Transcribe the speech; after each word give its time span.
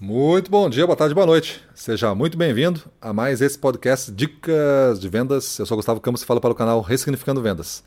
Muito 0.00 0.48
bom 0.48 0.70
dia, 0.70 0.86
boa 0.86 0.94
tarde, 0.94 1.12
boa 1.12 1.26
noite. 1.26 1.60
Seja 1.74 2.14
muito 2.14 2.38
bem-vindo 2.38 2.80
a 3.02 3.12
mais 3.12 3.40
esse 3.40 3.58
podcast 3.58 4.12
Dicas 4.12 5.00
de 5.00 5.08
Vendas. 5.08 5.58
Eu 5.58 5.66
sou 5.66 5.76
Gustavo 5.76 6.00
Campos 6.00 6.22
e 6.22 6.24
falo 6.24 6.40
para 6.40 6.52
o 6.52 6.54
canal 6.54 6.80
Ressignificando 6.80 7.42
Vendas. 7.42 7.82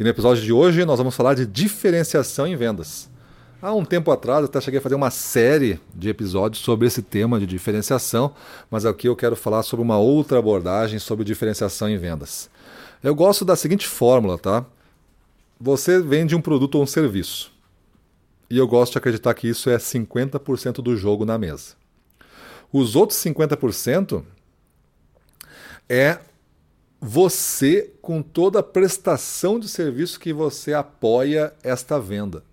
E 0.00 0.02
no 0.02 0.08
episódio 0.08 0.42
de 0.42 0.50
hoje 0.50 0.86
nós 0.86 0.96
vamos 0.96 1.14
falar 1.14 1.34
de 1.34 1.44
diferenciação 1.44 2.46
em 2.46 2.56
vendas. 2.56 3.06
Há 3.60 3.74
um 3.74 3.84
tempo 3.84 4.10
atrás 4.10 4.46
até 4.46 4.62
cheguei 4.62 4.78
a 4.78 4.82
fazer 4.82 4.94
uma 4.94 5.10
série 5.10 5.78
de 5.94 6.08
episódios 6.08 6.64
sobre 6.64 6.86
esse 6.86 7.02
tema 7.02 7.38
de 7.38 7.44
diferenciação, 7.44 8.32
mas 8.70 8.86
aqui 8.86 9.06
eu 9.06 9.14
quero 9.14 9.36
falar 9.36 9.62
sobre 9.62 9.84
uma 9.84 9.98
outra 9.98 10.38
abordagem 10.38 10.98
sobre 10.98 11.22
diferenciação 11.22 11.86
em 11.86 11.98
vendas. 11.98 12.48
Eu 13.02 13.14
gosto 13.14 13.44
da 13.44 13.56
seguinte 13.56 13.86
fórmula, 13.86 14.38
tá? 14.38 14.64
Você 15.60 16.00
vende 16.00 16.34
um 16.34 16.40
produto 16.40 16.76
ou 16.76 16.84
um 16.84 16.86
serviço. 16.86 17.52
E 18.52 18.58
eu 18.58 18.68
gosto 18.68 18.92
de 18.92 18.98
acreditar 18.98 19.32
que 19.32 19.48
isso 19.48 19.70
é 19.70 19.78
50% 19.78 20.82
do 20.82 20.94
jogo 20.94 21.24
na 21.24 21.38
mesa. 21.38 21.74
Os 22.70 22.94
outros 22.94 23.18
50% 23.20 24.22
é 25.88 26.18
você 27.00 27.94
com 28.02 28.20
toda 28.20 28.58
a 28.58 28.62
prestação 28.62 29.58
de 29.58 29.70
serviço 29.70 30.20
que 30.20 30.34
você 30.34 30.74
apoia 30.74 31.54
esta 31.62 31.98
venda. 31.98 32.44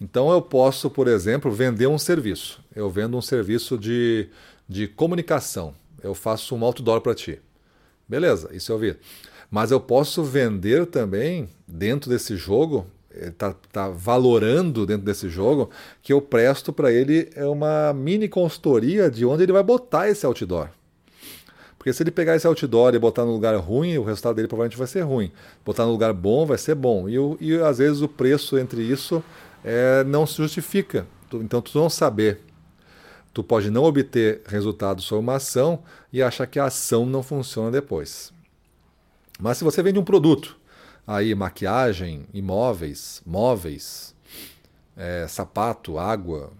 Então 0.00 0.32
eu 0.32 0.40
posso, 0.40 0.88
por 0.88 1.06
exemplo, 1.06 1.52
vender 1.52 1.88
um 1.88 1.98
serviço. 1.98 2.64
Eu 2.74 2.88
vendo 2.88 3.18
um 3.18 3.22
serviço 3.22 3.76
de, 3.76 4.30
de 4.66 4.88
comunicação. 4.88 5.74
Eu 6.02 6.14
faço 6.14 6.56
um 6.56 6.64
outdoor 6.64 7.02
para 7.02 7.14
ti. 7.14 7.38
Beleza, 8.08 8.48
isso 8.54 8.72
eu 8.72 8.78
vi. 8.78 8.96
Mas 9.50 9.70
eu 9.70 9.80
posso 9.80 10.24
vender 10.24 10.86
também, 10.86 11.46
dentro 11.68 12.08
desse 12.08 12.38
jogo, 12.38 12.86
está 13.28 13.54
tá 13.72 13.88
valorando 13.88 14.86
dentro 14.86 15.04
desse 15.04 15.28
jogo, 15.28 15.70
que 16.02 16.12
eu 16.12 16.20
presto 16.20 16.72
para 16.72 16.92
ele 16.92 17.30
é 17.34 17.46
uma 17.46 17.92
mini 17.92 18.28
consultoria 18.28 19.10
de 19.10 19.24
onde 19.24 19.42
ele 19.42 19.52
vai 19.52 19.62
botar 19.62 20.08
esse 20.08 20.24
outdoor. 20.26 20.68
Porque 21.80 21.94
se 21.94 22.02
ele 22.02 22.10
pegar 22.10 22.36
esse 22.36 22.46
outdoor 22.46 22.94
e 22.94 22.98
botar 22.98 23.24
no 23.24 23.32
lugar 23.32 23.56
ruim, 23.56 23.96
o 23.96 24.02
resultado 24.02 24.36
dele 24.36 24.46
provavelmente 24.46 24.76
vai 24.76 24.86
ser 24.86 25.00
ruim. 25.00 25.32
Botar 25.64 25.86
no 25.86 25.92
lugar 25.92 26.12
bom 26.12 26.44
vai 26.44 26.58
ser 26.58 26.74
bom. 26.74 27.08
E, 27.08 27.14
e 27.40 27.58
às 27.58 27.78
vezes 27.78 28.02
o 28.02 28.08
preço 28.08 28.58
entre 28.58 28.82
isso 28.82 29.24
é, 29.64 30.04
não 30.04 30.26
se 30.26 30.36
justifica. 30.36 31.06
Então, 31.32 31.62
tu 31.62 31.78
não 31.78 31.88
saber, 31.88 32.40
tu 33.32 33.42
pode 33.42 33.70
não 33.70 33.84
obter 33.84 34.42
resultado 34.46 35.00
sobre 35.00 35.22
uma 35.22 35.36
ação 35.36 35.78
e 36.12 36.22
achar 36.22 36.46
que 36.46 36.58
a 36.58 36.66
ação 36.66 37.06
não 37.06 37.22
funciona 37.22 37.70
depois. 37.70 38.30
Mas 39.38 39.56
se 39.56 39.64
você 39.64 39.82
vende 39.82 39.98
um 39.98 40.04
produto, 40.04 40.59
aí 41.10 41.34
maquiagem, 41.34 42.24
imóveis, 42.32 43.20
móveis, 43.26 44.14
é, 44.96 45.26
sapato, 45.26 45.98
água, 45.98 46.52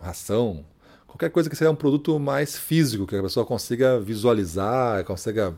ração, 0.00 0.64
qualquer 1.06 1.28
coisa 1.28 1.50
que 1.50 1.56
seja 1.56 1.70
um 1.70 1.76
produto 1.76 2.18
mais 2.18 2.58
físico, 2.58 3.06
que 3.06 3.14
a 3.14 3.22
pessoa 3.22 3.44
consiga 3.44 4.00
visualizar, 4.00 5.04
consiga 5.04 5.54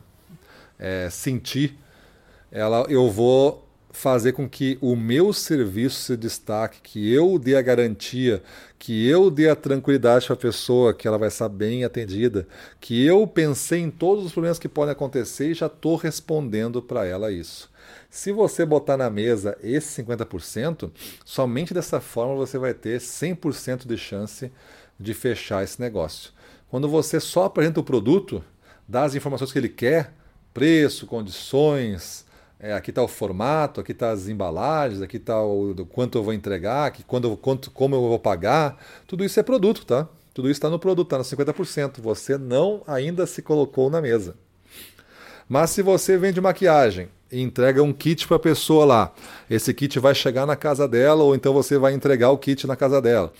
é, 0.77 1.09
sentir, 1.09 1.79
ela, 2.51 2.85
eu 2.89 3.09
vou 3.09 3.65
fazer 3.93 4.33
com 4.33 4.49
que 4.49 4.77
o 4.81 4.93
meu 4.93 5.31
serviço 5.31 6.01
se 6.01 6.17
destaque, 6.17 6.81
que 6.81 7.13
eu 7.13 7.39
dê 7.39 7.55
a 7.55 7.61
garantia, 7.61 8.43
que 8.77 9.07
eu 9.07 9.31
dê 9.31 9.47
a 9.47 9.55
tranquilidade 9.55 10.25
para 10.25 10.33
a 10.33 10.37
pessoa, 10.37 10.93
que 10.93 11.07
ela 11.07 11.17
vai 11.17 11.29
estar 11.29 11.47
bem 11.47 11.85
atendida, 11.85 12.45
que 12.81 13.05
eu 13.05 13.25
pensei 13.25 13.79
em 13.79 13.89
todos 13.89 14.25
os 14.25 14.33
problemas 14.33 14.59
que 14.59 14.67
podem 14.67 14.91
acontecer 14.91 15.51
e 15.51 15.53
já 15.53 15.67
estou 15.67 15.95
respondendo 15.95 16.81
para 16.81 17.05
ela 17.05 17.31
isso. 17.31 17.71
Se 18.13 18.31
você 18.31 18.63
botar 18.63 18.95
na 18.95 19.09
mesa 19.09 19.57
esse 19.63 20.03
50%, 20.03 20.91
somente 21.25 21.73
dessa 21.73 21.99
forma 21.99 22.35
você 22.35 22.59
vai 22.59 22.71
ter 22.71 22.99
100% 22.99 23.87
de 23.87 23.97
chance 23.97 24.51
de 24.99 25.15
fechar 25.15 25.63
esse 25.63 25.81
negócio. 25.81 26.31
Quando 26.69 26.87
você 26.87 27.19
só 27.19 27.45
apresenta 27.45 27.79
o 27.79 27.83
produto, 27.83 28.43
dá 28.87 29.03
as 29.03 29.15
informações 29.15 29.51
que 29.51 29.57
ele 29.57 29.67
quer, 29.67 30.13
preço, 30.53 31.07
condições, 31.07 32.23
é, 32.59 32.73
aqui 32.73 32.91
está 32.91 33.01
o 33.01 33.07
formato, 33.07 33.81
aqui 33.81 33.93
está 33.93 34.11
as 34.11 34.27
embalagens, 34.27 35.01
aqui 35.01 35.17
está 35.17 35.41
o 35.41 35.73
quanto 35.87 36.19
eu 36.19 36.23
vou 36.23 36.35
entregar, 36.35 36.85
aqui, 36.85 37.03
quando, 37.03 37.35
quanto, 37.35 37.71
como 37.71 37.95
eu 37.95 38.01
vou 38.01 38.19
pagar. 38.19 38.77
Tudo 39.07 39.25
isso 39.25 39.39
é 39.39 39.43
produto, 39.43 39.87
tá? 39.87 40.07
Tudo 40.35 40.51
isso 40.51 40.59
está 40.59 40.69
no 40.69 40.77
produto, 40.77 41.07
está 41.07 41.17
no 41.17 41.23
50%. 41.23 41.99
Você 41.99 42.37
não 42.37 42.83
ainda 42.85 43.25
se 43.25 43.41
colocou 43.41 43.89
na 43.89 43.99
mesa. 43.99 44.35
Mas 45.49 45.71
se 45.71 45.81
você 45.81 46.15
vende 46.15 46.39
maquiagem 46.39 47.09
e 47.33 47.41
entrega 47.41 47.81
um 47.81 47.91
kit 47.91 48.27
para 48.27 48.37
a 48.37 48.39
pessoa 48.39 48.85
lá, 48.85 49.13
esse 49.49 49.73
kit 49.73 49.99
vai 49.99 50.13
chegar 50.13 50.45
na 50.45 50.55
casa 50.55 50.87
dela 50.87 51.23
ou 51.23 51.35
então 51.35 51.53
você 51.53 51.77
vai 51.77 51.93
entregar 51.93 52.29
o 52.29 52.37
kit 52.37 52.65
na 52.67 52.75
casa 52.75 53.01
dela. 53.01 53.33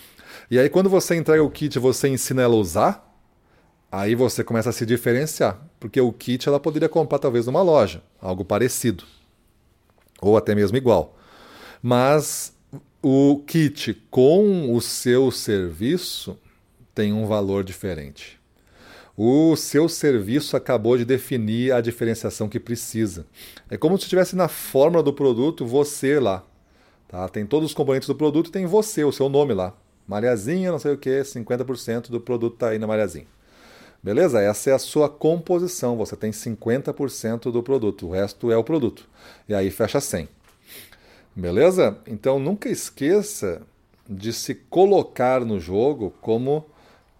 E 0.50 0.58
aí 0.58 0.68
quando 0.68 0.90
você 0.90 1.14
entrega 1.14 1.42
o 1.42 1.50
kit, 1.50 1.78
você 1.78 2.08
ensina 2.08 2.42
ela 2.42 2.54
a 2.54 2.58
usar, 2.58 3.14
Aí 3.96 4.16
você 4.16 4.42
começa 4.42 4.70
a 4.70 4.72
se 4.72 4.84
diferenciar, 4.84 5.56
porque 5.78 6.00
o 6.00 6.12
kit 6.12 6.48
ela 6.48 6.58
poderia 6.58 6.88
comprar 6.88 7.20
talvez 7.20 7.46
numa 7.46 7.62
loja, 7.62 8.02
algo 8.20 8.44
parecido, 8.44 9.04
ou 10.20 10.36
até 10.36 10.52
mesmo 10.52 10.76
igual. 10.76 11.16
Mas 11.80 12.52
o 13.00 13.40
kit 13.46 13.94
com 14.10 14.74
o 14.74 14.80
seu 14.80 15.30
serviço 15.30 16.36
tem 16.92 17.12
um 17.12 17.24
valor 17.24 17.62
diferente. 17.62 18.40
O 19.16 19.54
seu 19.54 19.88
serviço 19.88 20.56
acabou 20.56 20.98
de 20.98 21.04
definir 21.04 21.72
a 21.72 21.80
diferenciação 21.80 22.48
que 22.48 22.58
precisa. 22.58 23.24
É 23.70 23.76
como 23.76 23.96
se 23.96 24.04
estivesse 24.04 24.34
na 24.34 24.48
fórmula 24.48 25.02
do 25.02 25.12
produto 25.12 25.64
você 25.64 26.18
lá. 26.18 26.44
Tá? 27.06 27.28
Tem 27.28 27.46
todos 27.46 27.70
os 27.70 27.74
componentes 27.74 28.08
do 28.08 28.14
produto 28.14 28.48
e 28.48 28.52
tem 28.52 28.66
você, 28.66 29.04
o 29.04 29.12
seu 29.12 29.28
nome 29.28 29.54
lá. 29.54 29.72
Malhazinha, 30.06 30.72
não 30.72 30.80
sei 30.80 30.92
o 30.92 30.98
que, 30.98 31.20
50% 31.20 32.10
do 32.10 32.20
produto 32.20 32.54
está 32.54 32.70
aí 32.70 32.78
na 32.78 32.88
malhazinha. 32.88 33.26
Beleza? 34.02 34.40
Essa 34.40 34.70
é 34.70 34.72
a 34.74 34.78
sua 34.78 35.08
composição. 35.08 35.96
Você 35.96 36.16
tem 36.16 36.32
50% 36.32 37.52
do 37.52 37.62
produto, 37.62 38.08
o 38.08 38.10
resto 38.10 38.50
é 38.50 38.56
o 38.56 38.64
produto. 38.64 39.08
E 39.48 39.54
aí 39.54 39.70
fecha 39.70 40.00
100. 40.00 40.28
Beleza? 41.36 41.96
Então 42.06 42.38
nunca 42.38 42.68
esqueça 42.68 43.62
de 44.08 44.32
se 44.32 44.54
colocar 44.54 45.44
no 45.44 45.58
jogo 45.58 46.12
como 46.20 46.66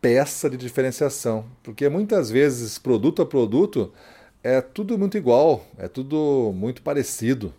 peça 0.04 0.50
de 0.50 0.59
diferenciação, 0.59 1.47
porque 1.62 1.88
muitas 1.88 2.31
vezes 2.31 2.78
produto 2.78 3.22
a 3.22 3.26
produto 3.26 3.91
é 4.42 4.60
tudo 4.60 4.98
muito 4.98 5.16
igual, 5.16 5.65
é 5.78 5.88
tudo 5.88 6.53
muito 6.54 6.82
parecido 6.82 7.54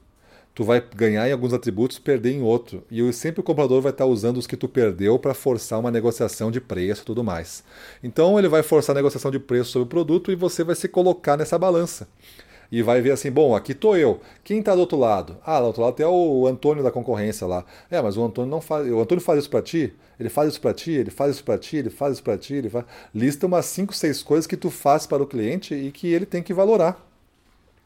tu 0.55 0.63
vai 0.63 0.81
ganhar 0.95 1.27
em 1.27 1.33
alguns 1.33 1.51
atributos, 1.51 1.99
perder 1.99 2.31
em 2.31 2.41
outro. 2.41 2.81
E 2.89 3.11
sempre 3.11 3.41
o 3.41 3.43
comprador 3.43 3.81
vai 3.81 3.91
estar 3.91 4.05
usando 4.05 4.37
os 4.37 4.47
que 4.47 4.55
tu 4.55 4.69
perdeu 4.69 5.19
para 5.19 5.33
forçar 5.33 5.77
uma 5.77 5.91
negociação 5.91 6.49
de 6.49 6.61
preço 6.61 7.01
e 7.01 7.05
tudo 7.05 7.25
mais. 7.25 7.61
Então 8.01 8.39
ele 8.39 8.47
vai 8.47 8.63
forçar 8.63 8.95
a 8.95 8.99
negociação 8.99 9.29
de 9.29 9.37
preço 9.37 9.71
sobre 9.71 9.85
o 9.85 9.89
produto 9.89 10.31
e 10.31 10.35
você 10.35 10.63
vai 10.63 10.75
se 10.75 10.87
colocar 10.87 11.35
nessa 11.35 11.59
balança. 11.59 12.07
E 12.71 12.81
vai 12.81 13.01
ver 13.01 13.11
assim, 13.11 13.31
bom, 13.31 13.55
aqui 13.55 13.73
tô 13.73 13.95
eu. 13.95 14.19
Quem 14.43 14.59
está 14.59 14.73
do 14.73 14.81
outro 14.81 14.97
lado? 14.97 15.37
Ah, 15.45 15.59
do 15.59 15.67
outro 15.67 15.81
lado 15.81 15.95
tem 15.95 16.05
o 16.05 16.47
Antônio 16.47 16.83
da 16.83 16.91
concorrência 16.91 17.45
lá. 17.45 17.65
É, 17.89 18.01
mas 18.01 18.17
o 18.17 18.23
Antônio 18.23 18.49
não 18.49 18.61
faz. 18.61 18.87
O 18.91 18.99
Antônio 18.99 19.23
faz 19.23 19.39
isso 19.39 19.49
para 19.49 19.61
ti? 19.61 19.93
Ele 20.19 20.29
faz 20.29 20.49
isso 20.49 20.61
para 20.61 20.73
ti? 20.73 20.91
Ele 20.91 21.11
faz 21.11 21.35
isso 21.35 21.43
para 21.43 21.57
ti? 21.57 21.77
Ele 21.77 21.89
faz 21.89 22.13
isso 22.13 22.23
para 22.23 22.37
ti? 22.37 22.53
Ele 22.55 22.69
faz... 22.69 22.85
Lista 23.13 23.45
umas 23.45 23.65
5, 23.65 23.93
6 23.93 24.23
coisas 24.23 24.47
que 24.47 24.57
tu 24.57 24.69
faz 24.69 25.05
para 25.05 25.21
o 25.21 25.27
cliente 25.27 25.73
e 25.73 25.91
que 25.91 26.11
ele 26.11 26.25
tem 26.25 26.41
que 26.41 26.53
valorar. 26.53 27.05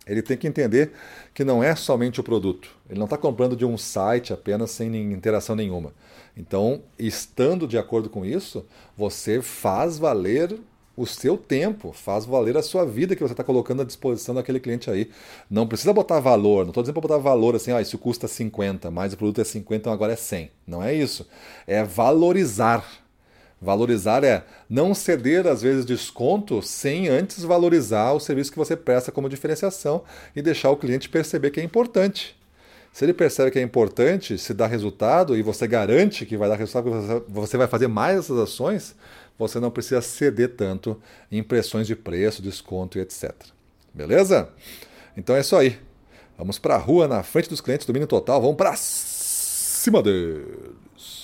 Ele 0.08 0.24
tem 0.24 0.36
que 0.36 0.48
entender 0.48 0.92
que 1.36 1.44
não 1.44 1.64
é 1.64 1.76
somente 1.76 2.20
o 2.20 2.24
produto. 2.24 2.70
Ele 2.90 2.98
não 2.98 3.06
está 3.06 3.16
comprando 3.16 3.56
de 3.56 3.64
um 3.64 3.78
site 3.78 4.34
apenas 4.34 4.72
sem 4.72 4.96
interação 5.14 5.56
nenhuma. 5.56 5.94
Então, 6.36 6.82
estando 6.98 7.68
de 7.68 7.78
acordo 7.78 8.10
com 8.10 8.26
isso, 8.26 8.66
você 8.98 9.42
faz 9.42 10.00
valer 10.00 10.60
o 11.02 11.08
seu 11.08 11.38
tempo, 11.38 11.92
faz 11.94 12.26
valer 12.26 12.58
a 12.58 12.62
sua 12.62 12.86
vida 12.86 13.16
que 13.16 13.22
você 13.22 13.34
está 13.34 13.44
colocando 13.44 13.82
à 13.82 13.86
disposição 13.86 14.36
daquele 14.36 14.60
cliente 14.60 14.90
aí. 14.90 15.10
Não 15.50 15.68
precisa 15.68 15.94
botar 15.94 16.20
valor, 16.20 16.64
não 16.64 16.70
estou 16.70 16.84
dizendo 16.84 16.96
para 17.00 17.08
botar 17.08 17.18
valor 17.18 17.56
assim, 17.56 17.72
ah, 17.72 17.82
isso 17.82 17.98
custa 17.98 18.28
50, 18.28 18.92
mas 18.92 19.14
o 19.14 19.18
produto 19.18 19.42
é 19.42 19.44
50, 19.44 19.76
então 19.76 19.94
agora 19.94 20.14
é 20.14 20.16
100. 20.16 20.52
Não 20.68 20.84
é 20.84 20.94
isso. 20.94 21.28
É 21.66 21.84
valorizar 21.84 22.86
Valorizar 23.62 24.24
é 24.24 24.46
não 24.69 24.94
ceder, 24.94 25.46
às 25.46 25.62
vezes, 25.62 25.86
desconto 25.86 26.62
sem 26.62 27.10
antes 27.10 27.44
valorizar 27.44 28.13
o 28.13 28.19
serviço 28.19 28.51
que 28.51 28.57
você 28.57 28.75
presta 28.75 29.12
como 29.12 29.28
diferenciação 29.28 30.04
e 30.34 30.42
deixar 30.42 30.69
o 30.69 30.78
cliente 30.78 31.10
perceber 31.10 31.51
que 31.51 31.60
é 31.60 31.63
importante. 31.63 32.38
Se 32.94 33.06
ele 33.06 33.13
percebe 33.13 33.51
que 33.51 33.60
é 33.60 33.62
importante, 33.62 34.38
se 34.38 34.54
dá 34.54 34.66
resultado 34.66 35.38
e 35.38 35.42
você 35.42 35.68
garante 35.68 36.25
que 36.25 36.38
vai 36.38 36.50
dar 36.50 36.56
resultado, 36.56 37.24
você 37.28 37.57
vai 37.57 37.68
fazer 37.68 37.88
mais 37.88 38.18
essas 38.18 38.38
ações, 38.38 38.96
você 39.39 39.59
não 39.59 39.71
precisa 39.71 40.01
ceder 40.01 40.56
tanto 40.56 41.01
em 41.31 41.41
pressões 41.41 41.88
de 41.88 41.95
preço, 41.95 42.41
desconto 42.41 42.97
e 42.97 43.01
etc. 43.01 43.33
Beleza? 43.94 44.50
Então 45.15 45.36
é 45.36 45.39
isso 45.39 45.56
aí. 45.56 45.80
Vamos 46.38 46.59
para 46.59 46.75
a 46.75 46.77
rua, 46.77 47.07
na 47.07 47.24
frente 47.24 47.50
dos 47.50 47.62
clientes, 47.62 47.88
domínio 47.88 48.07
total, 48.07 48.41
vamos 48.41 48.57
para 48.57 48.75
cima 48.75 50.03
deles. 50.03 51.19